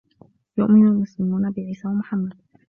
يؤمن 0.57 0.87
المسلمون 0.87 1.51
بعيسى 1.51 1.87
و 1.87 1.91
محمّد. 1.93 2.41